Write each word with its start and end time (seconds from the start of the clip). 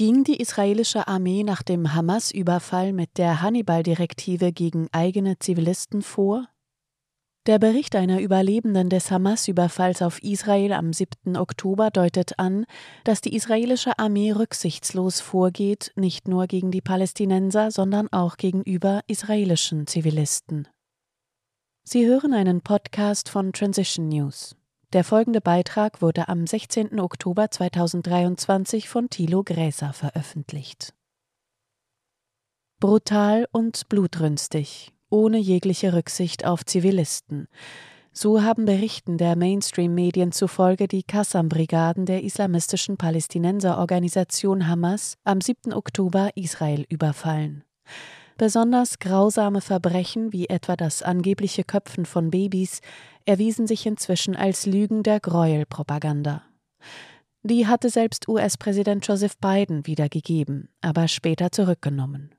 Ging 0.00 0.24
die 0.24 0.40
israelische 0.40 1.08
Armee 1.08 1.44
nach 1.44 1.62
dem 1.62 1.92
Hamas-Überfall 1.92 2.94
mit 2.94 3.18
der 3.18 3.42
Hannibal-Direktive 3.42 4.50
gegen 4.50 4.88
eigene 4.92 5.38
Zivilisten 5.38 6.00
vor? 6.00 6.48
Der 7.44 7.58
Bericht 7.58 7.94
einer 7.94 8.18
Überlebenden 8.18 8.88
des 8.88 9.10
Hamas-Überfalls 9.10 10.00
auf 10.00 10.22
Israel 10.22 10.72
am 10.72 10.94
7. 10.94 11.36
Oktober 11.36 11.90
deutet 11.90 12.38
an, 12.38 12.64
dass 13.04 13.20
die 13.20 13.36
israelische 13.36 13.98
Armee 13.98 14.32
rücksichtslos 14.32 15.20
vorgeht, 15.20 15.92
nicht 15.96 16.28
nur 16.28 16.46
gegen 16.46 16.70
die 16.70 16.80
Palästinenser, 16.80 17.70
sondern 17.70 18.08
auch 18.10 18.38
gegenüber 18.38 19.02
israelischen 19.06 19.86
Zivilisten. 19.86 20.66
Sie 21.82 22.06
hören 22.06 22.32
einen 22.32 22.62
Podcast 22.62 23.28
von 23.28 23.52
Transition 23.52 24.08
News. 24.08 24.56
Der 24.92 25.04
folgende 25.04 25.40
Beitrag 25.40 26.02
wurde 26.02 26.28
am 26.28 26.48
16. 26.48 26.98
Oktober 26.98 27.48
2023 27.48 28.88
von 28.88 29.08
Thilo 29.08 29.44
Gräser 29.44 29.92
veröffentlicht. 29.92 30.94
Brutal 32.80 33.46
und 33.52 33.88
blutrünstig, 33.88 34.92
ohne 35.08 35.38
jegliche 35.38 35.92
Rücksicht 35.92 36.44
auf 36.44 36.64
Zivilisten. 36.64 37.46
So 38.12 38.42
haben 38.42 38.64
Berichten 38.64 39.16
der 39.16 39.36
Mainstream-Medien 39.36 40.32
zufolge 40.32 40.88
die 40.88 41.04
Qassam-Brigaden 41.04 42.04
der 42.04 42.24
islamistischen 42.24 42.96
Palästinenserorganisation 42.96 44.66
Hamas 44.66 45.18
am 45.22 45.40
7. 45.40 45.72
Oktober 45.72 46.30
Israel 46.34 46.84
überfallen. 46.88 47.62
Besonders 48.40 48.98
grausame 48.98 49.60
Verbrechen 49.60 50.32
wie 50.32 50.48
etwa 50.48 50.74
das 50.74 51.02
angebliche 51.02 51.62
Köpfen 51.62 52.06
von 52.06 52.30
Babys 52.30 52.80
erwiesen 53.30 53.68
sich 53.68 53.86
inzwischen 53.86 54.34
als 54.34 54.66
Lügen 54.66 55.04
der 55.04 55.20
Gräuelpropaganda. 55.20 56.42
Die 57.42 57.68
hatte 57.68 57.88
selbst 57.88 58.28
US-Präsident 58.28 59.06
Joseph 59.06 59.38
Biden 59.38 59.86
wiedergegeben, 59.86 60.68
aber 60.82 61.06
später 61.06 61.52
zurückgenommen. 61.52 62.34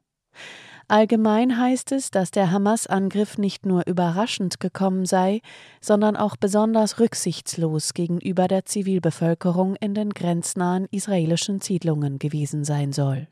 Allgemein 0.90 1.57
heißt 1.57 1.93
es, 1.93 2.12
dass 2.12 2.32
der 2.32 2.51
Hamas-Angriff 2.51 3.38
nicht 3.38 3.66
nur 3.66 3.88
überraschend 3.88 4.60
gekommen 4.60 5.05
sei, 5.05 5.40
sondern 5.79 6.18
auch 6.18 6.35
besonders 6.35 6.99
rücksichtslos 6.99 7.94
gegenüber 7.94 8.49
der 8.49 8.66
Zivilbevölkerung 8.66 9.77
in 9.77 9.94
den 9.94 10.10
grenznahen 10.10 10.88
israelischen 10.91 11.62
Siedlungen 11.62 12.20
gewesen 12.20 12.66
sein 12.66 12.91
soll. 12.91 13.29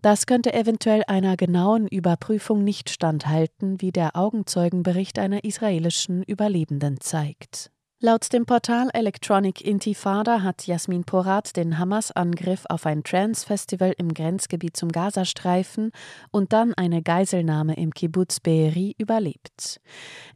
Das 0.00 0.26
könnte 0.26 0.54
eventuell 0.54 1.02
einer 1.08 1.36
genauen 1.36 1.88
Überprüfung 1.88 2.62
nicht 2.62 2.88
standhalten, 2.88 3.80
wie 3.80 3.90
der 3.90 4.14
Augenzeugenbericht 4.14 5.18
einer 5.18 5.42
israelischen 5.42 6.22
Überlebenden 6.22 7.00
zeigt. 7.00 7.72
Laut 8.00 8.32
dem 8.32 8.46
Portal 8.46 8.90
Electronic 8.92 9.60
Intifada 9.60 10.42
hat 10.44 10.68
Jasmin 10.68 11.02
Porat 11.02 11.56
den 11.56 11.78
Hamas-Angriff 11.78 12.64
auf 12.68 12.86
ein 12.86 13.02
Trance-Festival 13.02 13.92
im 13.98 14.14
Grenzgebiet 14.14 14.76
zum 14.76 14.92
Gazastreifen 14.92 15.90
und 16.30 16.52
dann 16.52 16.74
eine 16.74 17.02
Geiselnahme 17.02 17.74
im 17.74 17.92
Kibbutz 17.92 18.38
Be'eri 18.38 18.94
überlebt. 18.98 19.80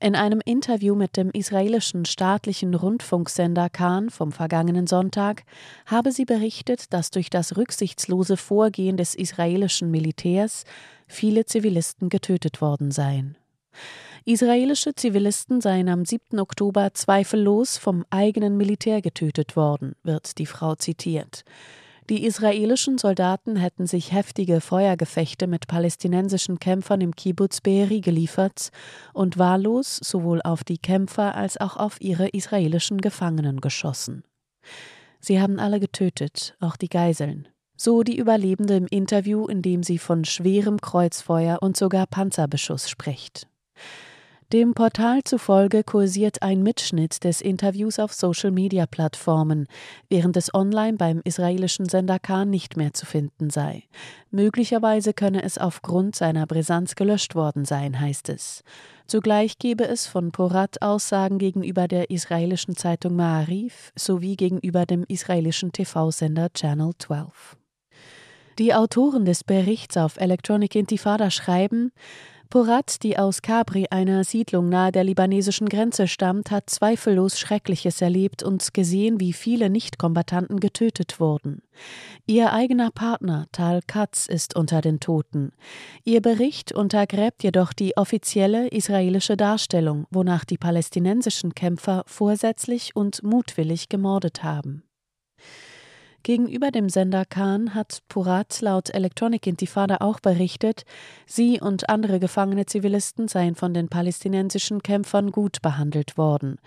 In 0.00 0.16
einem 0.16 0.40
Interview 0.44 0.96
mit 0.96 1.16
dem 1.16 1.30
israelischen 1.30 2.04
staatlichen 2.04 2.74
Rundfunksender 2.74 3.70
Khan 3.70 4.10
vom 4.10 4.32
vergangenen 4.32 4.88
Sonntag 4.88 5.44
habe 5.86 6.10
sie 6.10 6.24
berichtet, 6.24 6.92
dass 6.92 7.12
durch 7.12 7.30
das 7.30 7.56
rücksichtslose 7.56 8.36
Vorgehen 8.36 8.96
des 8.96 9.14
israelischen 9.14 9.92
Militärs 9.92 10.64
viele 11.06 11.44
Zivilisten 11.44 12.08
getötet 12.08 12.60
worden 12.60 12.90
seien. 12.90 13.36
Israelische 14.24 14.94
Zivilisten 14.94 15.60
seien 15.60 15.88
am 15.88 16.04
7. 16.04 16.38
Oktober 16.38 16.94
zweifellos 16.94 17.76
vom 17.76 18.04
eigenen 18.10 18.56
Militär 18.56 19.02
getötet 19.02 19.56
worden, 19.56 19.94
wird 20.02 20.38
die 20.38 20.46
Frau 20.46 20.74
zitiert. 20.76 21.44
Die 22.10 22.24
israelischen 22.24 22.98
Soldaten 22.98 23.56
hätten 23.56 23.86
sich 23.86 24.12
heftige 24.12 24.60
Feuergefechte 24.60 25.46
mit 25.46 25.66
palästinensischen 25.68 26.58
Kämpfern 26.58 27.00
im 27.00 27.14
Kibbutz 27.14 27.60
Be'eri 27.60 28.00
geliefert 28.00 28.70
und 29.12 29.38
wahllos 29.38 29.96
sowohl 30.02 30.42
auf 30.42 30.64
die 30.64 30.78
Kämpfer 30.78 31.34
als 31.36 31.60
auch 31.60 31.76
auf 31.76 32.00
ihre 32.00 32.28
israelischen 32.28 33.00
Gefangenen 33.00 33.60
geschossen. 33.60 34.24
Sie 35.20 35.40
haben 35.40 35.60
alle 35.60 35.78
getötet, 35.78 36.56
auch 36.60 36.76
die 36.76 36.88
Geiseln. 36.88 37.48
So 37.76 38.02
die 38.02 38.16
Überlebende 38.16 38.76
im 38.76 38.86
Interview, 38.86 39.46
in 39.46 39.62
dem 39.62 39.82
sie 39.82 39.98
von 39.98 40.24
schwerem 40.24 40.80
Kreuzfeuer 40.80 41.62
und 41.62 41.76
sogar 41.76 42.06
Panzerbeschuss 42.06 42.90
spricht. 42.90 43.48
Dem 44.52 44.74
Portal 44.74 45.24
zufolge 45.24 45.82
kursiert 45.82 46.42
ein 46.42 46.62
Mitschnitt 46.62 47.24
des 47.24 47.40
Interviews 47.40 47.98
auf 47.98 48.12
Social-Media-Plattformen, 48.12 49.66
während 50.10 50.36
es 50.36 50.52
online 50.52 50.98
beim 50.98 51.22
israelischen 51.24 51.88
Sender 51.88 52.18
Khan 52.18 52.50
nicht 52.50 52.76
mehr 52.76 52.92
zu 52.92 53.06
finden 53.06 53.48
sei. 53.48 53.84
Möglicherweise 54.30 55.14
könne 55.14 55.42
es 55.42 55.56
aufgrund 55.56 56.16
seiner 56.16 56.46
Brisanz 56.46 56.96
gelöscht 56.96 57.34
worden 57.34 57.64
sein, 57.64 57.98
heißt 57.98 58.28
es. 58.28 58.62
Zugleich 59.06 59.58
gebe 59.58 59.88
es 59.88 60.06
von 60.06 60.32
Porat 60.32 60.82
Aussagen 60.82 61.38
gegenüber 61.38 61.88
der 61.88 62.10
israelischen 62.10 62.76
Zeitung 62.76 63.14
Ma'arif 63.18 63.90
sowie 63.96 64.36
gegenüber 64.36 64.84
dem 64.84 65.04
israelischen 65.08 65.72
TV-Sender 65.72 66.52
Channel 66.52 66.92
12. 66.98 67.56
Die 68.58 68.74
Autoren 68.74 69.24
des 69.24 69.44
Berichts 69.44 69.96
auf 69.96 70.18
Electronic 70.18 70.74
Intifada 70.74 71.30
schreiben, 71.30 71.90
Porat, 72.52 73.02
die 73.02 73.18
aus 73.18 73.40
Capri, 73.40 73.86
einer 73.90 74.24
Siedlung 74.24 74.68
nahe 74.68 74.92
der 74.92 75.04
libanesischen 75.04 75.70
Grenze 75.70 76.06
stammt, 76.06 76.50
hat 76.50 76.68
zweifellos 76.68 77.38
Schreckliches 77.38 78.02
erlebt 78.02 78.42
und 78.42 78.74
gesehen, 78.74 79.20
wie 79.20 79.32
viele 79.32 79.70
Nichtkombattanten 79.70 80.60
getötet 80.60 81.18
wurden. 81.18 81.62
Ihr 82.26 82.52
eigener 82.52 82.90
Partner, 82.90 83.46
Tal 83.52 83.80
Katz, 83.86 84.26
ist 84.26 84.54
unter 84.54 84.82
den 84.82 85.00
Toten. 85.00 85.52
Ihr 86.04 86.20
Bericht 86.20 86.72
untergräbt 86.72 87.42
jedoch 87.42 87.72
die 87.72 87.96
offizielle 87.96 88.68
israelische 88.68 89.38
Darstellung, 89.38 90.06
wonach 90.10 90.44
die 90.44 90.58
palästinensischen 90.58 91.54
Kämpfer 91.54 92.04
vorsätzlich 92.06 92.94
und 92.94 93.22
mutwillig 93.22 93.88
gemordet 93.88 94.44
haben. 94.44 94.82
Gegenüber 96.22 96.70
dem 96.70 96.88
Sender 96.88 97.24
Khan 97.24 97.74
hat 97.74 98.02
Purat 98.08 98.60
laut 98.60 98.94
Electronic 98.94 99.44
Intifada 99.46 99.96
auch 100.00 100.20
berichtet, 100.20 100.84
sie 101.26 101.60
und 101.60 101.88
andere 101.88 102.20
gefangene 102.20 102.64
Zivilisten 102.64 103.26
seien 103.26 103.56
von 103.56 103.74
den 103.74 103.88
palästinensischen 103.88 104.82
Kämpfern 104.82 105.32
gut 105.32 105.62
behandelt 105.62 106.16
worden. 106.16 106.60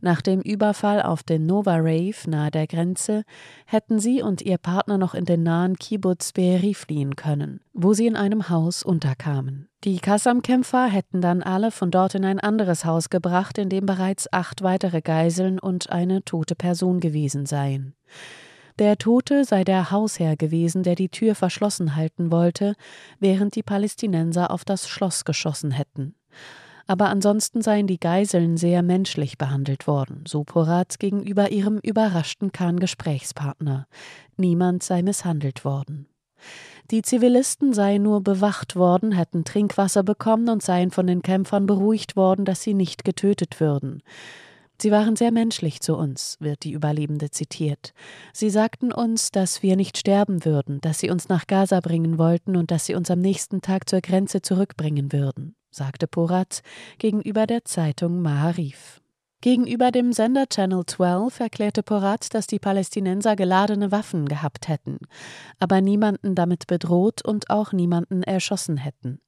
Nach 0.00 0.20
dem 0.22 0.40
Überfall 0.40 1.02
auf 1.02 1.24
den 1.24 1.46
Nova 1.46 1.76
Rave 1.78 2.14
nahe 2.28 2.52
der 2.52 2.68
Grenze 2.68 3.24
hätten 3.66 3.98
sie 3.98 4.22
und 4.22 4.42
ihr 4.42 4.58
Partner 4.58 4.96
noch 4.96 5.14
in 5.14 5.24
den 5.24 5.42
nahen 5.42 5.76
Kibbutz 5.76 6.30
Be'eri 6.30 6.76
fliehen 6.76 7.16
können, 7.16 7.60
wo 7.72 7.94
sie 7.94 8.06
in 8.06 8.14
einem 8.14 8.48
Haus 8.48 8.84
unterkamen. 8.84 9.68
Die 9.82 9.98
Kassam-Kämpfer 9.98 10.86
hätten 10.86 11.20
dann 11.20 11.42
alle 11.42 11.72
von 11.72 11.90
dort 11.90 12.14
in 12.14 12.24
ein 12.24 12.38
anderes 12.38 12.84
Haus 12.84 13.10
gebracht, 13.10 13.58
in 13.58 13.70
dem 13.70 13.86
bereits 13.86 14.32
acht 14.32 14.62
weitere 14.62 15.00
Geiseln 15.00 15.58
und 15.58 15.90
eine 15.90 16.24
tote 16.24 16.54
Person 16.54 17.00
gewesen 17.00 17.46
seien. 17.46 17.94
Der 18.78 18.96
Tote 18.96 19.44
sei 19.44 19.64
der 19.64 19.90
Hausherr 19.90 20.36
gewesen, 20.36 20.82
der 20.82 20.94
die 20.94 21.08
Tür 21.08 21.34
verschlossen 21.34 21.96
halten 21.96 22.30
wollte, 22.30 22.74
während 23.18 23.54
die 23.54 23.62
Palästinenser 23.62 24.50
auf 24.50 24.64
das 24.64 24.88
Schloss 24.88 25.24
geschossen 25.24 25.70
hätten. 25.70 26.14
Aber 26.86 27.08
ansonsten 27.08 27.62
seien 27.62 27.86
die 27.86 28.00
Geiseln 28.00 28.56
sehr 28.56 28.82
menschlich 28.82 29.38
behandelt 29.38 29.86
worden, 29.86 30.24
so 30.26 30.42
Porat 30.42 30.98
gegenüber 30.98 31.52
ihrem 31.52 31.78
überraschten 31.78 32.50
Khan-Gesprächspartner. 32.50 33.86
Niemand 34.36 34.82
sei 34.82 35.02
misshandelt 35.02 35.64
worden. 35.64 36.08
Die 36.90 37.02
Zivilisten 37.02 37.72
seien 37.72 38.02
nur 38.02 38.22
bewacht 38.22 38.74
worden, 38.74 39.12
hätten 39.12 39.44
Trinkwasser 39.44 40.02
bekommen 40.02 40.48
und 40.48 40.62
seien 40.62 40.90
von 40.90 41.06
den 41.06 41.22
Kämpfern 41.22 41.66
beruhigt 41.66 42.16
worden, 42.16 42.44
dass 42.44 42.62
sie 42.62 42.74
nicht 42.74 43.04
getötet 43.04 43.60
würden. 43.60 44.02
Sie 44.80 44.90
waren 44.90 45.14
sehr 45.14 45.30
menschlich 45.30 45.80
zu 45.80 45.94
uns, 45.94 46.36
wird 46.40 46.64
die 46.64 46.72
Überlebende 46.72 47.30
zitiert. 47.30 47.92
Sie 48.32 48.48
sagten 48.48 48.92
uns, 48.92 49.30
dass 49.30 49.62
wir 49.62 49.76
nicht 49.76 49.98
sterben 49.98 50.44
würden, 50.44 50.80
dass 50.80 50.98
sie 50.98 51.10
uns 51.10 51.28
nach 51.28 51.46
Gaza 51.46 51.80
bringen 51.80 52.16
wollten 52.16 52.56
und 52.56 52.70
dass 52.70 52.86
sie 52.86 52.94
uns 52.94 53.10
am 53.10 53.20
nächsten 53.20 53.60
Tag 53.60 53.88
zur 53.90 54.00
Grenze 54.00 54.40
zurückbringen 54.40 55.12
würden, 55.12 55.54
sagte 55.70 56.06
Porat 56.06 56.62
gegenüber 56.98 57.46
der 57.46 57.64
Zeitung 57.66 58.22
Maharif. 58.22 59.02
Gegenüber 59.42 59.90
dem 59.90 60.12
Sender 60.12 60.46
Channel 60.48 60.84
12 60.84 61.40
erklärte 61.40 61.82
Porat, 61.82 62.34
dass 62.34 62.46
die 62.46 62.58
Palästinenser 62.58 63.36
geladene 63.36 63.90
Waffen 63.90 64.26
gehabt 64.26 64.68
hätten, 64.68 64.98
aber 65.58 65.80
niemanden 65.80 66.34
damit 66.34 66.66
bedroht 66.66 67.24
und 67.24 67.48
auch 67.48 67.72
niemanden 67.72 68.22
erschossen 68.22 68.76
hätten. 68.76 69.20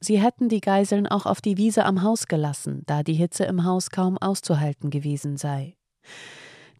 Sie 0.00 0.18
hätten 0.20 0.48
die 0.48 0.60
Geiseln 0.60 1.06
auch 1.06 1.26
auf 1.26 1.40
die 1.40 1.58
Wiese 1.58 1.84
am 1.84 2.02
Haus 2.02 2.26
gelassen, 2.26 2.82
da 2.86 3.02
die 3.02 3.14
Hitze 3.14 3.44
im 3.44 3.64
Haus 3.64 3.90
kaum 3.90 4.16
auszuhalten 4.16 4.90
gewesen 4.90 5.36
sei. 5.36 5.76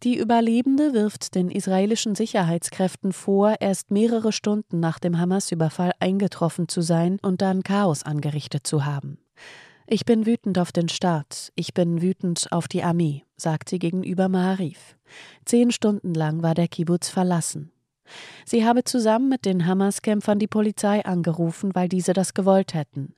Die 0.03 0.17
Überlebende 0.17 0.93
wirft 0.93 1.35
den 1.35 1.51
israelischen 1.51 2.15
Sicherheitskräften 2.15 3.13
vor, 3.13 3.57
erst 3.59 3.91
mehrere 3.91 4.31
Stunden 4.31 4.79
nach 4.79 4.97
dem 4.97 5.19
Hamas-Überfall 5.19 5.91
eingetroffen 5.99 6.67
zu 6.67 6.81
sein 6.81 7.19
und 7.21 7.43
dann 7.43 7.61
Chaos 7.61 8.01
angerichtet 8.01 8.65
zu 8.65 8.83
haben. 8.85 9.19
Ich 9.85 10.05
bin 10.05 10.25
wütend 10.25 10.57
auf 10.57 10.71
den 10.71 10.89
Staat, 10.89 11.51
ich 11.53 11.75
bin 11.75 12.01
wütend 12.01 12.47
auf 12.51 12.67
die 12.67 12.81
Armee, 12.81 13.25
sagt 13.35 13.69
sie 13.69 13.77
gegenüber 13.77 14.27
Maharif. 14.27 14.95
Zehn 15.45 15.69
Stunden 15.69 16.15
lang 16.15 16.41
war 16.41 16.55
der 16.55 16.67
Kibbutz 16.67 17.09
verlassen. 17.09 17.71
Sie 18.45 18.65
habe 18.65 18.83
zusammen 18.83 19.29
mit 19.29 19.45
den 19.45 19.65
Hamas-Kämpfern 19.65 20.39
die 20.39 20.47
Polizei 20.47 21.05
angerufen, 21.05 21.73
weil 21.73 21.89
diese 21.89 22.13
das 22.13 22.33
gewollt 22.33 22.73
hätten. 22.73 23.15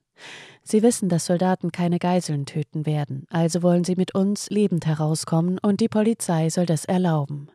Sie 0.64 0.84
wissen, 0.84 1.10
dass 1.10 1.26
Soldaten 1.26 1.72
keine 1.72 2.00
Geiseln 2.00 2.46
töten 2.46 2.86
werden, 2.86 3.26
also 3.30 3.64
wollen 3.64 3.84
sie 3.84 3.96
mit 3.96 4.16
uns 4.16 4.50
lebend 4.50 4.86
herauskommen 4.86 5.60
und 5.60 5.82
die 5.82 5.90
Polizei 5.90 6.50
soll 6.50 6.66
das 6.66 6.86
erlauben. 6.86 7.50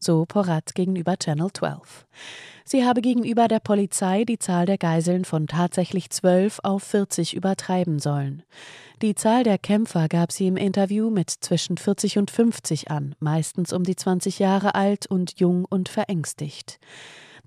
So 0.00 0.26
Porat 0.26 0.76
gegenüber 0.76 1.16
Channel 1.16 1.52
12. 1.52 2.06
Sie 2.64 2.84
habe 2.84 3.00
gegenüber 3.00 3.48
der 3.48 3.58
Polizei 3.58 4.24
die 4.24 4.38
Zahl 4.38 4.64
der 4.64 4.78
Geiseln 4.78 5.24
von 5.24 5.48
tatsächlich 5.48 6.10
zwölf 6.10 6.60
auf 6.62 6.84
40 6.84 7.34
übertreiben 7.34 7.98
sollen. 7.98 8.44
Die 9.02 9.16
Zahl 9.16 9.42
der 9.42 9.58
Kämpfer 9.58 10.06
gab 10.08 10.30
sie 10.30 10.46
im 10.46 10.56
Interview 10.56 11.10
mit 11.10 11.30
zwischen 11.30 11.78
40 11.78 12.18
und 12.18 12.30
50 12.30 12.92
an, 12.92 13.16
meistens 13.18 13.72
um 13.72 13.82
die 13.82 13.96
20 13.96 14.38
Jahre 14.38 14.76
alt 14.76 15.06
und 15.06 15.40
jung 15.40 15.64
und 15.64 15.88
verängstigt. 15.88 16.78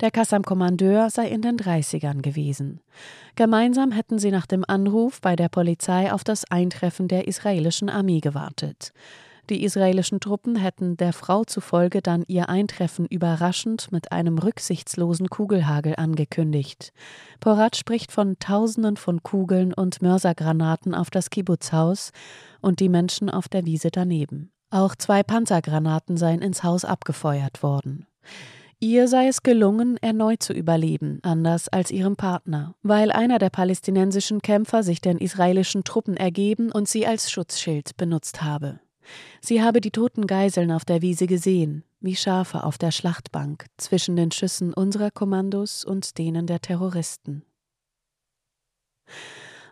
Der 0.02 0.12
Kassam-Kommandeur 0.12 1.10
sei 1.10 1.28
in 1.28 1.42
den 1.42 1.58
30ern 1.58 2.22
gewesen. 2.22 2.82
Gemeinsam 3.36 3.92
hätten 3.92 4.20
sie 4.20 4.32
nach 4.32 4.48
dem 4.48 4.66
Anruf 4.68 5.22
bei 5.22 5.38
der 5.38 5.48
Polizei 5.48 6.12
auf 6.12 6.24
das 6.26 6.50
Eintreffen 6.52 7.08
der 7.08 7.28
israelischen 7.28 7.90
Armee 7.90 8.20
gewartet. 8.20 8.92
Die 9.50 9.64
israelischen 9.64 10.20
Truppen 10.20 10.56
hätten 10.56 10.98
der 10.98 11.14
Frau 11.14 11.44
zufolge 11.44 12.02
dann 12.02 12.24
ihr 12.28 12.50
Eintreffen 12.50 13.06
überraschend 13.06 13.92
mit 13.92 14.12
einem 14.12 14.38
rücksichtslosen 14.38 15.30
Kugelhagel 15.30 15.96
angekündigt. 15.98 16.94
Porat 17.40 17.76
spricht 17.76 18.12
von 18.12 18.38
Tausenden 18.40 18.98
von 18.98 19.24
Kugeln 19.24 19.74
und 19.74 20.02
Mörsergranaten 20.02 20.94
auf 20.94 21.10
das 21.10 21.30
Kibbutzhaus 21.30 22.12
und 22.62 22.80
die 22.80 22.90
Menschen 22.90 23.30
auf 23.30 23.50
der 23.50 23.66
Wiese 23.66 23.90
daneben. 23.92 24.52
Auch 24.70 24.96
zwei 24.96 25.22
Panzergranaten 25.22 26.16
seien 26.16 26.42
ins 26.42 26.64
Haus 26.64 26.86
abgefeuert 26.86 27.62
worden. 27.62 28.08
Ihr 28.84 29.08
sei 29.08 29.28
es 29.28 29.44
gelungen, 29.44 29.98
erneut 29.98 30.42
zu 30.42 30.54
überleben, 30.54 31.20
anders 31.22 31.68
als 31.68 31.92
ihrem 31.92 32.16
Partner, 32.16 32.74
weil 32.82 33.12
einer 33.12 33.38
der 33.38 33.52
palästinensischen 33.52 34.42
Kämpfer 34.42 34.82
sich 34.82 35.02
den 35.02 35.20
israelischen 35.20 35.84
Truppen 35.84 36.18
ergeben 36.18 36.72
und 36.72 36.88
sie 36.88 37.06
als 37.06 37.30
Schutzschild 37.30 37.96
benutzt 37.98 38.42
habe. 38.42 38.80
Sie 39.42 39.62
habe 39.62 39.82
die 39.82 39.92
toten 39.92 40.28
Geiseln 40.28 40.72
auf 40.72 40.86
der 40.86 41.02
Wiese 41.02 41.28
gesehen, 41.28 41.84
wie 42.00 42.16
Schafe 42.16 42.64
auf 42.64 42.78
der 42.78 42.92
Schlachtbank, 42.92 43.66
zwischen 43.78 44.16
den 44.16 44.32
Schüssen 44.32 44.74
unserer 44.74 45.12
Kommandos 45.12 45.86
und 45.86 46.18
denen 46.18 46.48
der 46.48 46.60
Terroristen. 46.60 47.44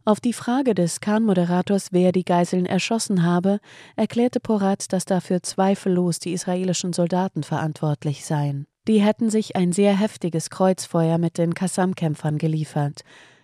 Auf 0.05 0.19
die 0.19 0.33
Frage 0.33 0.73
des 0.73 1.01
Khan-Moderators, 1.01 1.89
wer 1.91 2.11
die 2.11 2.23
Geiseln 2.23 2.65
erschossen 2.65 3.23
habe, 3.23 3.59
erklärte 3.95 4.39
Porat, 4.39 4.91
dass 4.91 5.05
dafür 5.05 5.43
zweifellos 5.43 6.19
die 6.19 6.33
israelischen 6.33 6.93
Soldaten 6.93 7.43
verantwortlich 7.43 8.25
seien. 8.25 8.65
Die 8.87 9.01
hätten 9.01 9.29
sich 9.29 9.55
ein 9.55 9.71
sehr 9.71 9.95
heftiges 9.95 10.49
Kreuzfeuer 10.49 11.17
mit 11.19 11.37
den 11.37 11.53
Kassam-Kämpfern 11.53 12.37
geliefert. 12.37 13.01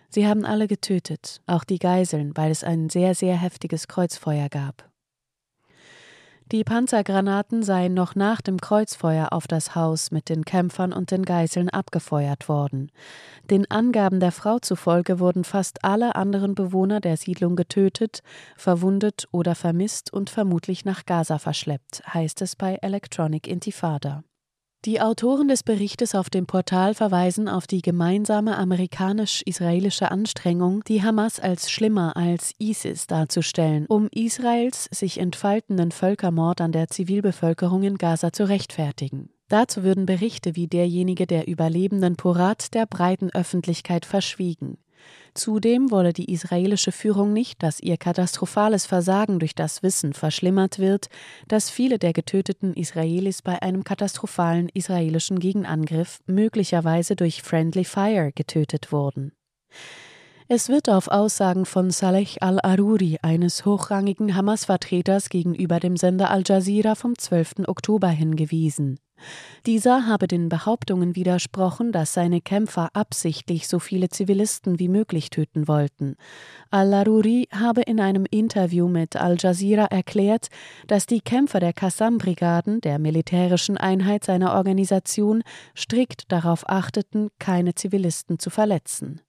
Sie 0.08 0.26
haben 0.26 0.44
alle 0.44 0.66
getötet, 0.66 1.40
auch 1.46 1.62
die 1.62 1.78
Geiseln, 1.78 2.32
weil 2.36 2.50
es 2.50 2.64
ein 2.64 2.88
sehr, 2.88 3.14
sehr 3.14 3.36
heftiges 3.36 3.86
Kreuzfeuer 3.86 4.48
gab. 4.48 4.90
Die 6.52 6.62
Panzergranaten 6.62 7.64
seien 7.64 7.92
noch 7.92 8.14
nach 8.14 8.40
dem 8.40 8.60
Kreuzfeuer 8.60 9.32
auf 9.32 9.48
das 9.48 9.74
Haus 9.74 10.12
mit 10.12 10.28
den 10.28 10.44
Kämpfern 10.44 10.92
und 10.92 11.10
den 11.10 11.24
Geiseln 11.24 11.68
abgefeuert 11.68 12.48
worden. 12.48 12.92
Den 13.50 13.68
Angaben 13.68 14.20
der 14.20 14.30
Frau 14.30 14.60
zufolge 14.60 15.18
wurden 15.18 15.42
fast 15.42 15.84
alle 15.84 16.14
anderen 16.14 16.54
Bewohner 16.54 17.00
der 17.00 17.16
Siedlung 17.16 17.56
getötet, 17.56 18.20
verwundet 18.56 19.26
oder 19.32 19.56
vermisst 19.56 20.12
und 20.12 20.30
vermutlich 20.30 20.84
nach 20.84 21.04
Gaza 21.04 21.38
verschleppt, 21.38 22.02
heißt 22.14 22.40
es 22.42 22.54
bei 22.54 22.76
Electronic 22.80 23.48
Intifada. 23.48 24.22
Die 24.86 25.00
Autoren 25.00 25.48
des 25.48 25.64
Berichtes 25.64 26.14
auf 26.14 26.30
dem 26.30 26.46
Portal 26.46 26.94
verweisen 26.94 27.48
auf 27.48 27.66
die 27.66 27.82
gemeinsame 27.82 28.56
amerikanisch-israelische 28.56 30.12
Anstrengung, 30.12 30.84
die 30.84 31.02
Hamas 31.02 31.40
als 31.40 31.72
schlimmer 31.72 32.16
als 32.16 32.52
ISIS 32.60 33.08
darzustellen, 33.08 33.86
um 33.88 34.06
Israels 34.12 34.88
sich 34.92 35.18
entfaltenden 35.18 35.90
Völkermord 35.90 36.60
an 36.60 36.70
der 36.70 36.86
Zivilbevölkerung 36.86 37.82
in 37.82 37.98
Gaza 37.98 38.32
zu 38.32 38.48
rechtfertigen. 38.48 39.30
Dazu 39.48 39.82
würden 39.82 40.06
Berichte 40.06 40.54
wie 40.54 40.68
derjenige 40.68 41.26
der 41.26 41.48
überlebenden 41.48 42.14
Porat 42.14 42.72
der 42.72 42.86
breiten 42.86 43.30
Öffentlichkeit 43.30 44.06
verschwiegen. 44.06 44.78
Zudem 45.34 45.90
wolle 45.90 46.12
die 46.12 46.32
israelische 46.32 46.92
Führung 46.92 47.32
nicht, 47.32 47.62
dass 47.62 47.80
ihr 47.80 47.96
katastrophales 47.96 48.86
Versagen 48.86 49.38
durch 49.38 49.54
das 49.54 49.82
Wissen 49.82 50.12
verschlimmert 50.12 50.78
wird, 50.78 51.08
dass 51.48 51.70
viele 51.70 51.98
der 51.98 52.12
getöteten 52.12 52.74
Israelis 52.74 53.42
bei 53.42 53.60
einem 53.60 53.84
katastrophalen 53.84 54.68
israelischen 54.70 55.38
Gegenangriff 55.38 56.20
möglicherweise 56.26 57.16
durch 57.16 57.42
Friendly 57.42 57.84
Fire 57.84 58.32
getötet 58.34 58.92
wurden. 58.92 59.32
Es 60.48 60.68
wird 60.68 60.88
auf 60.88 61.08
Aussagen 61.08 61.66
von 61.66 61.90
Saleh 61.90 62.38
al-Aruri, 62.40 63.18
eines 63.20 63.64
hochrangigen 63.64 64.36
Hamas-Vertreters, 64.36 65.28
gegenüber 65.28 65.80
dem 65.80 65.96
Sender 65.96 66.30
Al 66.30 66.44
Jazeera 66.46 66.94
vom 66.94 67.18
12. 67.18 67.66
Oktober 67.66 68.08
hingewiesen. 68.08 69.00
Dieser 69.66 70.06
habe 70.06 70.28
den 70.28 70.48
Behauptungen 70.48 71.16
widersprochen, 71.16 71.92
dass 71.92 72.12
seine 72.12 72.40
Kämpfer 72.40 72.90
absichtlich 72.92 73.68
so 73.68 73.78
viele 73.78 74.08
Zivilisten 74.08 74.78
wie 74.78 74.88
möglich 74.88 75.30
töten 75.30 75.68
wollten. 75.68 76.16
Al-Aruri 76.70 77.48
habe 77.52 77.82
in 77.82 78.00
einem 78.00 78.26
Interview 78.30 78.88
mit 78.88 79.16
Al 79.16 79.36
Jazeera 79.38 79.86
erklärt, 79.86 80.48
dass 80.86 81.06
die 81.06 81.20
Kämpfer 81.20 81.60
der 81.60 81.72
Qassam-Brigaden, 81.72 82.80
der 82.80 82.98
militärischen 82.98 83.76
Einheit 83.76 84.24
seiner 84.24 84.54
Organisation, 84.54 85.42
strikt 85.76 86.30
darauf 86.30 86.68
achteten, 86.68 87.30
keine 87.38 87.74
Zivilisten 87.74 88.38
zu 88.38 88.50
verletzen. 88.50 89.20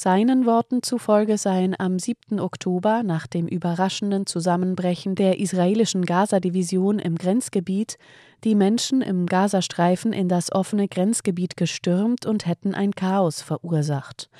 Seinen 0.00 0.46
Worten 0.46 0.84
zufolge 0.84 1.38
seien 1.38 1.74
am 1.76 1.98
7. 1.98 2.38
Oktober 2.38 3.02
nach 3.02 3.26
dem 3.26 3.48
überraschenden 3.48 4.26
Zusammenbrechen 4.26 5.16
der 5.16 5.40
israelischen 5.40 6.04
Gaza-Division 6.04 7.00
im 7.00 7.16
Grenzgebiet 7.16 7.98
die 8.44 8.54
Menschen 8.54 9.02
im 9.02 9.26
Gazastreifen 9.26 10.12
in 10.12 10.28
das 10.28 10.52
offene 10.52 10.86
Grenzgebiet 10.86 11.56
gestürmt 11.56 12.26
und 12.26 12.46
hätten 12.46 12.76
ein 12.76 12.92
Chaos 12.92 13.42
verursacht. 13.42 14.30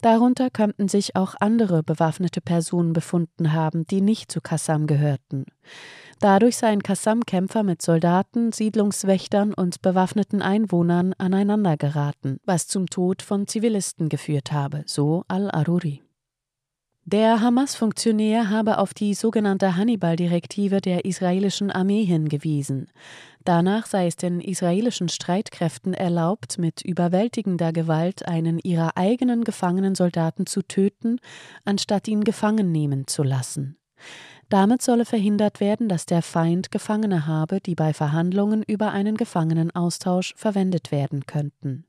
Darunter 0.00 0.48
könnten 0.48 0.86
sich 0.86 1.16
auch 1.16 1.34
andere 1.40 1.82
bewaffnete 1.82 2.40
Personen 2.40 2.92
befunden 2.92 3.52
haben, 3.52 3.88
die 3.88 4.02
nicht 4.02 4.30
zu 4.30 4.40
Kassam 4.40 4.86
gehörten. 4.86 5.44
Dadurch 6.20 6.58
seien 6.58 6.82
Kassam-Kämpfer 6.82 7.62
mit 7.62 7.80
Soldaten, 7.80 8.52
Siedlungswächtern 8.52 9.54
und 9.54 9.80
bewaffneten 9.80 10.42
Einwohnern 10.42 11.14
aneinandergeraten, 11.14 12.40
was 12.44 12.66
zum 12.66 12.88
Tod 12.88 13.22
von 13.22 13.46
Zivilisten 13.46 14.10
geführt 14.10 14.52
habe, 14.52 14.82
so 14.84 15.24
al-Aruri. 15.28 16.02
Der 17.06 17.40
Hamas-Funktionär 17.40 18.50
habe 18.50 18.76
auf 18.76 18.92
die 18.92 19.14
sogenannte 19.14 19.76
Hannibal-Direktive 19.76 20.82
der 20.82 21.06
israelischen 21.06 21.70
Armee 21.70 22.04
hingewiesen. 22.04 22.88
Danach 23.44 23.86
sei 23.86 24.06
es 24.06 24.16
den 24.16 24.42
israelischen 24.42 25.08
Streitkräften 25.08 25.94
erlaubt, 25.94 26.58
mit 26.58 26.82
überwältigender 26.82 27.72
Gewalt 27.72 28.28
einen 28.28 28.58
ihrer 28.58 28.98
eigenen 28.98 29.42
gefangenen 29.42 29.94
Soldaten 29.94 30.44
zu 30.44 30.60
töten, 30.60 31.18
anstatt 31.64 32.06
ihn 32.08 32.24
gefangen 32.24 32.70
nehmen 32.70 33.06
zu 33.06 33.22
lassen. 33.22 33.78
Damit 34.50 34.82
solle 34.82 35.04
verhindert 35.04 35.60
werden, 35.60 35.88
dass 35.88 36.06
der 36.06 36.22
Feind 36.22 36.72
Gefangene 36.72 37.28
habe, 37.28 37.60
die 37.60 37.76
bei 37.76 37.94
Verhandlungen 37.94 38.64
über 38.64 38.90
einen 38.90 39.16
Gefangenenaustausch 39.16 40.34
verwendet 40.36 40.90
werden 40.90 41.24
könnten. 41.24 41.84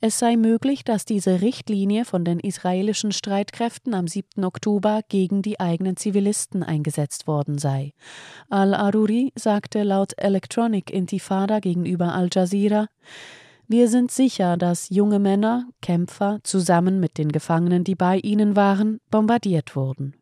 Es 0.00 0.18
sei 0.18 0.36
möglich, 0.36 0.82
dass 0.82 1.04
diese 1.04 1.40
Richtlinie 1.40 2.04
von 2.04 2.24
den 2.24 2.40
israelischen 2.40 3.12
Streitkräften 3.12 3.94
am 3.94 4.08
7. 4.08 4.44
Oktober 4.44 5.02
gegen 5.08 5.40
die 5.40 5.60
eigenen 5.60 5.96
Zivilisten 5.96 6.64
eingesetzt 6.64 7.28
worden 7.28 7.58
sei. 7.58 7.92
Al-Aruri 8.50 9.32
sagte 9.36 9.84
laut 9.84 10.14
Electronic 10.18 10.90
Intifada 10.90 11.60
gegenüber 11.60 12.12
Al 12.12 12.28
Jazeera, 12.30 12.88
wir 13.68 13.88
sind 13.88 14.10
sicher, 14.10 14.56
dass 14.56 14.90
junge 14.90 15.20
Männer, 15.20 15.68
Kämpfer, 15.80 16.40
zusammen 16.42 16.98
mit 16.98 17.16
den 17.18 17.30
Gefangenen, 17.30 17.84
die 17.84 17.94
bei 17.94 18.18
ihnen 18.18 18.56
waren, 18.56 19.00
bombardiert 19.10 19.74
wurden. 19.76 20.16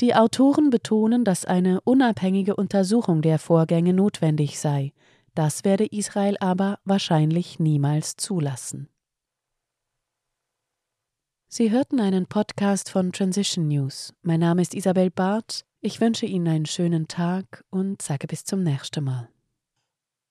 Die 0.00 0.14
Autoren 0.14 0.70
betonen, 0.70 1.24
dass 1.24 1.44
eine 1.44 1.82
unabhängige 1.82 2.56
Untersuchung 2.56 3.20
der 3.20 3.38
Vorgänge 3.38 3.92
notwendig 3.92 4.58
sei. 4.58 4.94
Das 5.34 5.64
werde 5.64 5.84
Israel 5.84 6.36
aber 6.40 6.78
wahrscheinlich 6.84 7.58
niemals 7.58 8.16
zulassen. 8.16 8.88
Sie 11.48 11.70
hörten 11.70 12.00
einen 12.00 12.26
Podcast 12.26 12.88
von 12.90 13.12
Transition 13.12 13.68
News. 13.68 14.14
Mein 14.22 14.40
Name 14.40 14.62
ist 14.62 14.74
Isabel 14.74 15.10
Barth. 15.10 15.66
Ich 15.80 16.00
wünsche 16.00 16.24
Ihnen 16.24 16.48
einen 16.48 16.66
schönen 16.66 17.06
Tag 17.06 17.64
und 17.70 18.00
sage 18.00 18.26
bis 18.26 18.44
zum 18.44 18.62
nächsten 18.62 19.04
Mal. 19.04 19.28